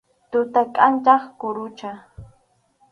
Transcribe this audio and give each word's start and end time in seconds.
Tuta 0.31 0.61
kʼanchaq 0.73 1.23
kurucha. 1.39 1.89